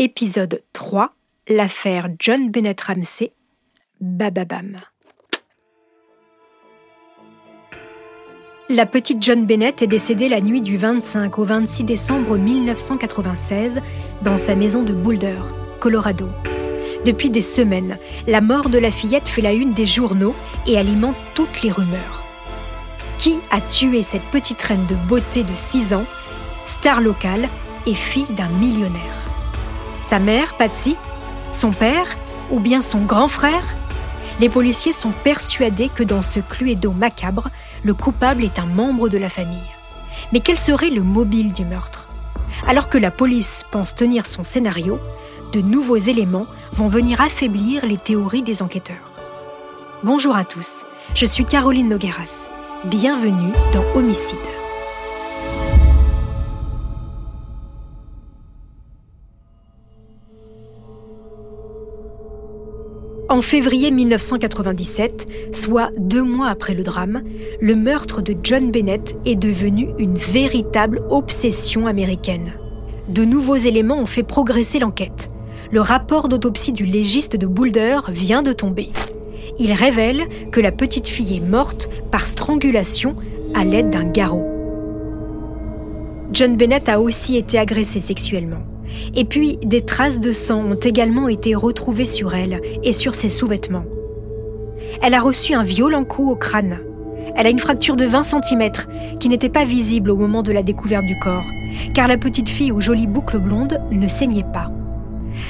[0.00, 1.10] Épisode 3
[1.48, 3.32] L'affaire John Bennett Ramsey.
[4.00, 4.76] Bababam.
[8.68, 13.80] La petite John Bennett est décédée la nuit du 25 au 26 décembre 1996
[14.22, 15.40] dans sa maison de Boulder,
[15.80, 16.28] Colorado.
[17.04, 20.36] Depuis des semaines, la mort de la fillette fait la une des journaux
[20.68, 22.22] et alimente toutes les rumeurs.
[23.18, 26.06] Qui a tué cette petite reine de beauté de 6 ans,
[26.66, 27.48] star locale
[27.84, 29.27] et fille d'un millionnaire
[30.08, 30.96] Sa mère, Patsy
[31.52, 32.16] Son père
[32.50, 33.76] Ou bien son grand frère?
[34.40, 37.50] Les policiers sont persuadés que dans ce cluedo macabre,
[37.82, 39.70] le coupable est un membre de la famille.
[40.32, 42.08] Mais quel serait le mobile du meurtre?
[42.66, 44.98] Alors que la police pense tenir son scénario,
[45.52, 49.10] de nouveaux éléments vont venir affaiblir les théories des enquêteurs.
[50.04, 52.48] Bonjour à tous, je suis Caroline Nogueras.
[52.86, 54.38] Bienvenue dans Homicide.
[63.28, 67.22] En février 1997, soit deux mois après le drame,
[67.60, 72.52] le meurtre de John Bennett est devenu une véritable obsession américaine.
[73.08, 75.30] De nouveaux éléments ont fait progresser l'enquête
[75.70, 78.88] le rapport d'autopsie du légiste de Boulder vient de tomber.
[79.58, 83.16] Il révèle que la petite fille est morte par strangulation
[83.54, 84.46] à l'aide d'un garrot.
[86.32, 88.62] John Bennett a aussi été agressée sexuellement.
[89.14, 93.28] Et puis, des traces de sang ont également été retrouvées sur elle et sur ses
[93.28, 93.84] sous-vêtements.
[95.02, 96.80] Elle a reçu un violent coup au crâne.
[97.36, 98.70] Elle a une fracture de 20 cm
[99.20, 101.44] qui n'était pas visible au moment de la découverte du corps,
[101.94, 104.72] car la petite fille aux jolies boucles blondes ne saignait pas.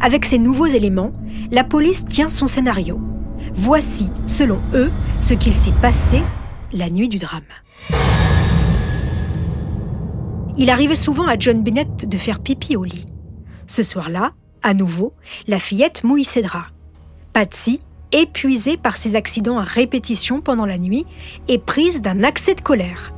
[0.00, 1.12] Avec ces nouveaux éléments,
[1.50, 3.00] la police tient son scénario.
[3.54, 4.90] Voici, selon eux,
[5.22, 6.22] ce qu'il s'est passé
[6.72, 7.42] la nuit du drame.
[10.56, 13.06] Il arrivait souvent à John Bennett de faire pipi au lit.
[13.66, 14.32] Ce soir-là,
[14.62, 15.12] à nouveau,
[15.46, 16.70] la fillette mouille ses draps.
[17.32, 17.80] Patsy,
[18.12, 21.06] épuisée par ses accidents à répétition pendant la nuit,
[21.48, 23.12] est prise d'un accès de colère.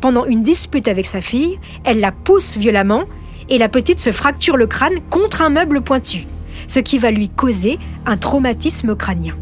[0.00, 3.04] Pendant une dispute avec sa fille, elle la pousse violemment
[3.48, 6.26] et la petite se fracture le crâne contre un meuble pointu,
[6.68, 9.36] ce qui va lui causer un traumatisme crânien.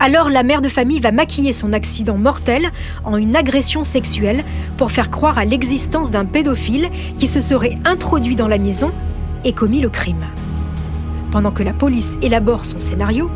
[0.00, 2.70] Alors la mère de famille va maquiller son accident mortel
[3.04, 4.44] en une agression sexuelle
[4.76, 8.92] pour faire croire à l'existence d'un pédophile qui se serait introduit dans la maison
[9.44, 10.24] et commis le crime.
[11.30, 13.30] Pendant que la police élabore son scénario,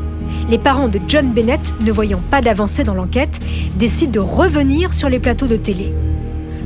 [0.49, 3.41] les parents de John Bennett, ne voyant pas d'avancée dans l'enquête,
[3.77, 5.93] décident de revenir sur les plateaux de télé.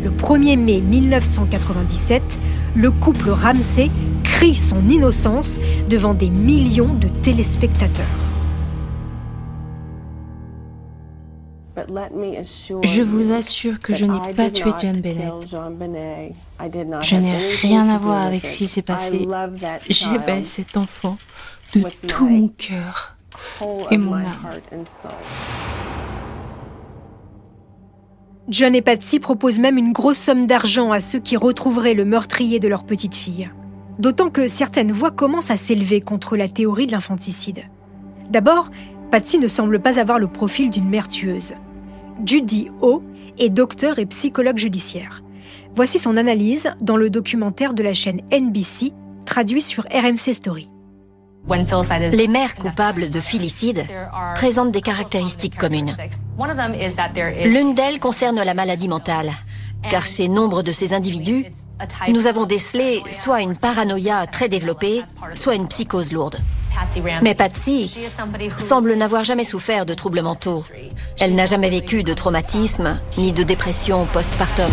[0.02, 2.40] Le 1er mai 1997,
[2.74, 3.90] le couple Ramsey
[4.24, 8.21] crie son innocence devant des millions de téléspectateurs.
[12.82, 15.32] Je vous assure que je n'ai pas tué John Bennett.
[17.02, 19.26] Je n'ai rien à voir avec ce qui s'est passé.
[19.88, 21.16] J'aimais cet enfant
[21.74, 23.16] de tout mon cœur
[23.90, 24.26] et mon âme.
[28.48, 32.58] John et Patsy proposent même une grosse somme d'argent à ceux qui retrouveraient le meurtrier
[32.58, 33.48] de leur petite fille.
[33.98, 37.62] D'autant que certaines voix commencent à s'élever contre la théorie de l'infanticide.
[38.30, 38.70] D'abord,
[39.10, 41.54] Patsy ne semble pas avoir le profil d'une mère tueuse.
[42.24, 43.02] Judy O
[43.38, 45.22] est docteur et psychologue judiciaire.
[45.74, 48.92] Voici son analyse dans le documentaire de la chaîne NBC,
[49.24, 50.68] traduit sur RMC Story.
[52.12, 53.84] Les mères coupables de filicide
[54.34, 55.96] présentent des caractéristiques communes.
[57.44, 59.32] L'une d'elles concerne la maladie mentale,
[59.90, 61.46] car chez nombre de ces individus,
[62.08, 65.02] nous avons décelé soit une paranoïa très développée,
[65.34, 66.38] soit une psychose lourde.
[67.22, 67.94] Mais Patsy
[68.58, 70.64] semble n'avoir jamais souffert de troubles mentaux.
[71.20, 74.70] Elle n'a jamais vécu de traumatisme ni de dépression postpartum.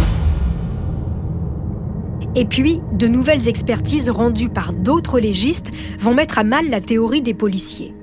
[2.35, 7.22] Et puis, de nouvelles expertises rendues par d'autres légistes vont mettre à mal la théorie
[7.22, 7.94] des policiers.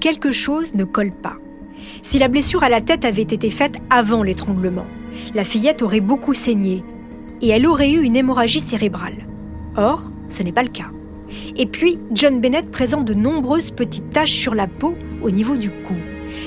[0.00, 1.36] Quelque chose ne colle pas.
[2.02, 4.86] Si la blessure à la tête avait été faite avant l'étranglement,
[5.34, 6.84] la fillette aurait beaucoup saigné
[7.42, 9.26] et elle aurait eu une hémorragie cérébrale.
[9.76, 10.90] Or, ce n'est pas le cas.
[11.56, 15.70] Et puis, John Bennett présente de nombreuses petites taches sur la peau au niveau du
[15.70, 15.94] cou.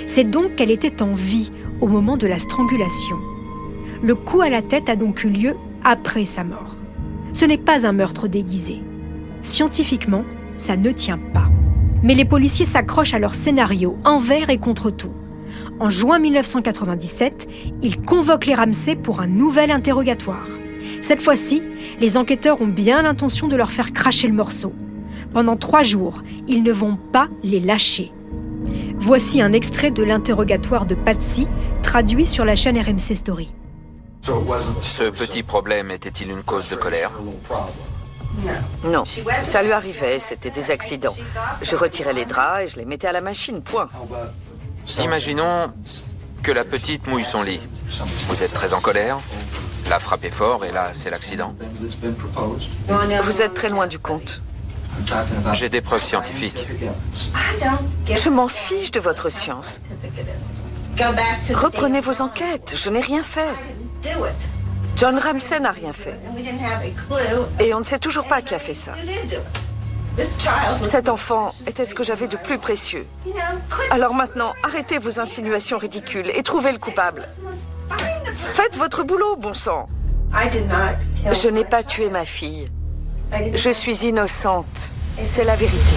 [0.07, 3.17] C'est donc qu'elle était en vie au moment de la strangulation.
[4.01, 6.75] Le coup à la tête a donc eu lieu après sa mort.
[7.33, 8.81] Ce n'est pas un meurtre déguisé.
[9.43, 10.23] Scientifiquement,
[10.57, 11.49] ça ne tient pas.
[12.03, 15.13] Mais les policiers s'accrochent à leur scénario envers et contre tout.
[15.79, 17.47] En juin 1997,
[17.81, 20.47] ils convoquent les Ramsey pour un nouvel interrogatoire.
[21.01, 21.63] Cette fois-ci,
[21.99, 24.73] les enquêteurs ont bien l'intention de leur faire cracher le morceau.
[25.33, 28.11] Pendant trois jours, ils ne vont pas les lâcher.
[28.97, 31.47] Voici un extrait de l'interrogatoire de Patsy,
[31.81, 33.51] traduit sur la chaîne RMC Story.
[34.21, 37.11] Ce petit problème était-il une cause de colère?
[38.83, 39.03] Non,
[39.43, 41.15] ça lui arrivait, c'était des accidents.
[41.61, 43.89] Je retirais les draps et je les mettais à la machine, point.
[44.99, 45.71] Imaginons
[46.43, 47.59] que la petite mouille son lit.
[48.29, 49.19] Vous êtes très en colère,
[49.91, 51.53] la frappe est fort et là, c'est l'accident.
[53.23, 54.41] Vous êtes très loin du compte.
[55.51, 56.65] J'ai des preuves scientifiques.
[58.07, 59.81] Je m'en fiche de votre science.
[61.53, 63.53] Reprenez vos enquêtes, je n'ai rien fait.
[64.95, 66.17] John Ramsey n'a rien fait.
[67.59, 68.93] Et on ne sait toujours pas qui a fait ça.
[70.83, 73.05] Cet enfant était ce que j'avais de plus précieux.
[73.89, 77.27] Alors maintenant, arrêtez vos insinuations ridicules et trouvez le coupable.
[78.51, 79.87] Faites votre boulot, bon sang.
[80.33, 82.65] Je n'ai pas tué ma fille.
[83.53, 84.91] Je suis innocente.
[85.23, 85.95] C'est la vérité.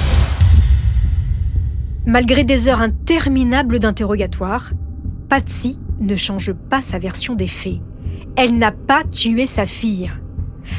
[2.07, 4.71] Malgré des heures interminables d'interrogatoire,
[5.29, 7.81] Patsy ne change pas sa version des faits.
[8.37, 10.13] Elle n'a pas tué sa fille.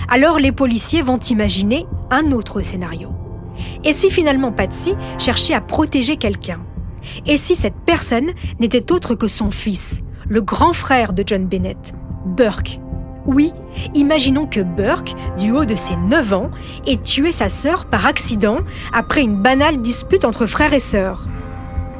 [0.07, 3.09] Alors les policiers vont imaginer un autre scénario.
[3.83, 6.61] Et si finalement Patsy cherchait à protéger quelqu'un?
[7.25, 8.31] Et si cette personne
[8.61, 11.93] n'était autre que son fils, le grand frère de John Bennett,
[12.25, 12.79] Burke
[13.25, 13.51] Oui,
[13.93, 16.51] imaginons que Burke, du haut de ses 9 ans,
[16.87, 18.57] ait tué sa sœur par accident
[18.93, 21.27] après une banale dispute entre frères et sœurs.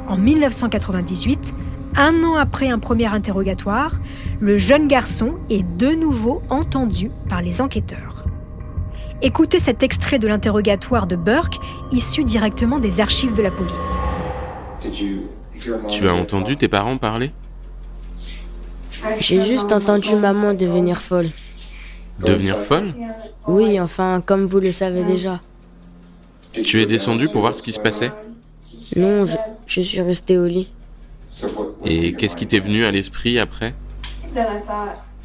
[0.07, 1.54] En 1998,
[1.98, 3.94] un an après un premier interrogatoire,
[4.39, 8.25] le jeune garçon est de nouveau entendu par les enquêteurs.
[9.22, 11.57] Écoutez cet extrait de l'interrogatoire de Burke,
[11.92, 13.94] issu directement des archives de la police.
[15.89, 17.31] Tu as entendu tes parents parler?
[19.19, 21.29] J'ai juste entendu maman devenir folle.
[22.25, 22.93] Devenir folle
[23.47, 25.41] Oui, enfin, comme vous le savez déjà.
[26.63, 28.11] Tu es descendu pour voir ce qui se passait
[28.95, 29.35] Non, je,
[29.67, 30.71] je suis resté au lit.
[31.83, 33.73] Et qu'est-ce qui t'est venu à l'esprit après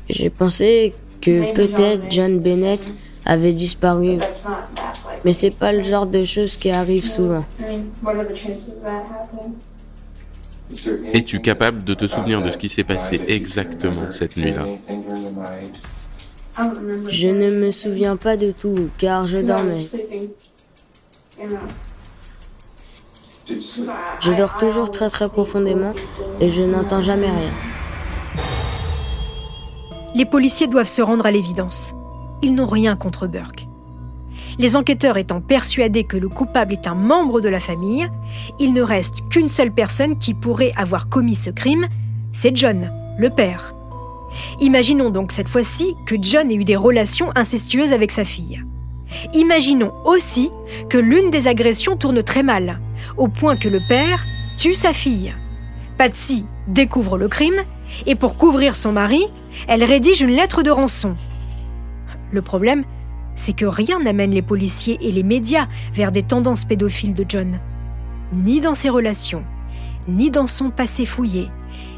[0.09, 2.91] J'ai pensé que peut-être John Bennett
[3.25, 4.19] avait disparu.
[5.25, 7.45] Mais c'est pas le genre de choses qui arrivent souvent.
[11.13, 14.67] Es-tu capable de te souvenir de ce qui s'est passé exactement cette nuit-là?
[17.09, 19.89] Je ne me souviens pas de tout, car je dormais.
[24.21, 25.95] Je dors toujours très très profondément
[26.41, 27.51] et je n'entends jamais rien.
[30.15, 31.93] Les policiers doivent se rendre à l'évidence.
[32.43, 33.67] Ils n'ont rien contre Burke.
[34.61, 38.07] Les enquêteurs étant persuadés que le coupable est un membre de la famille,
[38.59, 41.89] il ne reste qu'une seule personne qui pourrait avoir commis ce crime,
[42.35, 43.75] c'est John, le père.
[44.61, 48.63] Imaginons donc cette fois-ci que John ait eu des relations incestueuses avec sa fille.
[49.33, 50.51] Imaginons aussi
[50.91, 52.81] que l'une des agressions tourne très mal,
[53.17, 54.27] au point que le père
[54.59, 55.35] tue sa fille.
[55.97, 57.63] Patsy découvre le crime
[58.05, 59.25] et pour couvrir son mari,
[59.69, 61.15] elle rédige une lettre de rançon.
[62.31, 62.85] Le problème,
[63.41, 67.59] c'est que rien n'amène les policiers et les médias vers des tendances pédophiles de John.
[68.35, 69.45] Ni dans ses relations,
[70.09, 71.49] ni dans son passé fouillé,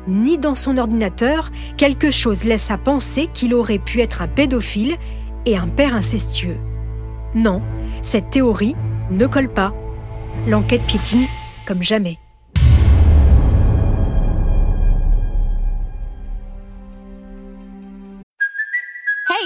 [0.06, 4.97] ni dans son ordinateur, quelque chose laisse à penser qu'il aurait pu être un pédophile
[5.44, 6.59] et un père incestueux.
[7.35, 7.61] Non,
[8.03, 8.77] cette théorie
[9.11, 9.75] ne colle pas.
[10.47, 11.27] L'enquête piétine
[11.67, 12.19] comme jamais.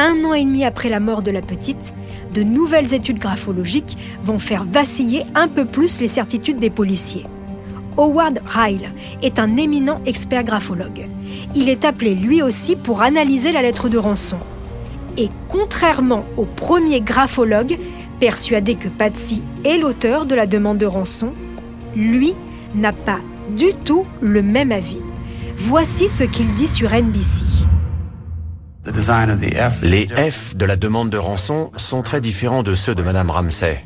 [0.00, 1.92] Un an et demi après la mort de la petite,
[2.32, 7.26] de nouvelles études graphologiques vont faire vaciller un peu plus les certitudes des policiers.
[7.96, 11.06] Howard Ryle est un éminent expert graphologue.
[11.56, 14.38] Il est appelé lui aussi pour analyser la lettre de rançon.
[15.16, 17.76] Et contrairement au premier graphologue,
[18.20, 21.32] persuadé que Patsy est l'auteur de la demande de rançon,
[21.96, 22.34] lui
[22.76, 23.18] n'a pas
[23.50, 25.00] du tout le même avis.
[25.56, 27.57] Voici ce qu'il dit sur NBC.
[29.82, 33.84] Les F de la demande de rançon sont très différents de ceux de Madame Ramsay.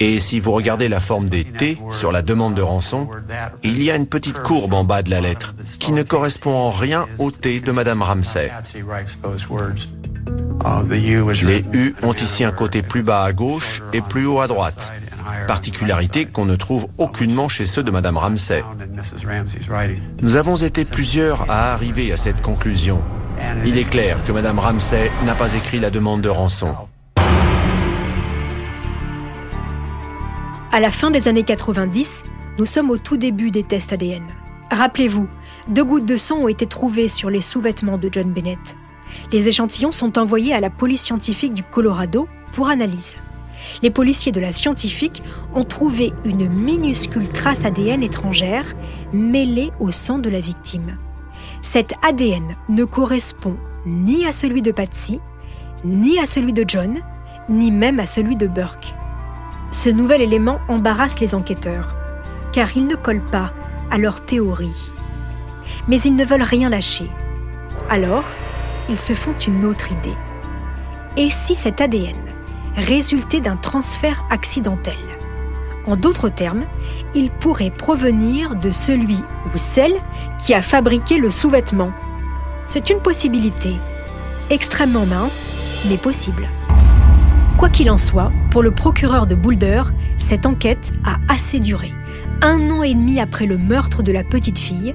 [0.00, 3.08] Et si vous regardez la forme des T sur la demande de rançon,
[3.62, 6.70] il y a une petite courbe en bas de la lettre qui ne correspond en
[6.70, 8.50] rien au T de Madame Ramsay.
[10.90, 14.92] Les U ont ici un côté plus bas à gauche et plus haut à droite,
[15.46, 18.64] particularité qu'on ne trouve aucunement chez ceux de Madame Ramsay.
[20.22, 23.00] Nous avons été plusieurs à arriver à cette conclusion
[23.64, 26.74] Il est clair que Madame Ramsey n'a pas écrit la demande de rançon.
[30.70, 32.24] À la fin des années 90,
[32.58, 34.26] nous sommes au tout début des tests ADN.
[34.70, 35.28] Rappelez-vous,
[35.68, 38.76] deux gouttes de sang ont été trouvées sur les sous-vêtements de John Bennett.
[39.32, 43.16] Les échantillons sont envoyés à la police scientifique du Colorado pour analyse.
[43.82, 45.22] Les policiers de la scientifique
[45.54, 48.74] ont trouvé une minuscule trace ADN étrangère
[49.12, 50.96] mêlée au sang de la victime.
[51.62, 55.20] Cet ADN ne correspond ni à celui de Patsy,
[55.84, 56.98] ni à celui de John,
[57.48, 58.94] ni même à celui de Burke.
[59.70, 61.96] Ce nouvel élément embarrasse les enquêteurs,
[62.52, 63.52] car il ne colle pas
[63.90, 64.90] à leur théorie.
[65.88, 67.10] Mais ils ne veulent rien lâcher.
[67.88, 68.24] Alors,
[68.88, 70.16] ils se font une autre idée.
[71.16, 72.16] Et si cet ADN
[72.76, 74.96] résultait d'un transfert accidentel?
[75.88, 76.66] En d'autres termes,
[77.14, 79.16] il pourrait provenir de celui
[79.46, 79.94] ou celle
[80.38, 81.92] qui a fabriqué le sous-vêtement.
[82.66, 83.72] C'est une possibilité,
[84.50, 85.48] extrêmement mince,
[85.88, 86.46] mais possible.
[87.56, 89.82] Quoi qu'il en soit, pour le procureur de Boulder,
[90.18, 91.90] cette enquête a assez duré.
[92.42, 94.94] Un an et demi après le meurtre de la petite fille,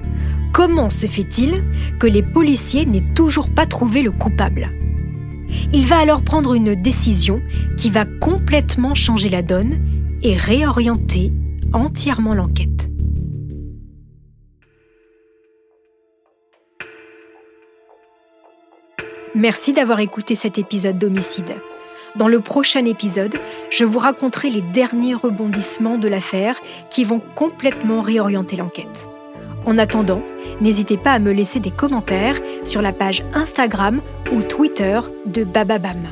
[0.52, 1.64] comment se fait-il
[1.98, 4.70] que les policiers n'aient toujours pas trouvé le coupable?
[5.72, 7.42] Il va alors prendre une décision
[7.76, 9.80] qui va complètement changer la donne
[10.24, 11.32] et réorienter
[11.72, 12.88] entièrement l'enquête.
[19.34, 21.56] Merci d'avoir écouté cet épisode d'Homicide.
[22.16, 23.36] Dans le prochain épisode,
[23.70, 29.08] je vous raconterai les derniers rebondissements de l'affaire qui vont complètement réorienter l'enquête.
[29.66, 30.22] En attendant,
[30.60, 34.00] n'hésitez pas à me laisser des commentaires sur la page Instagram
[34.32, 36.06] ou Twitter de Bababam.